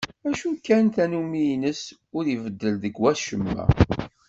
[0.29, 1.81] Acu kan tannumi-ines
[2.17, 3.63] ur ibeddel deg-s wacemma.